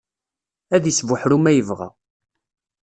Ad 0.75 0.83
isbuḥru 0.85 1.37
ma 1.41 1.51
yebɣa. 1.53 1.89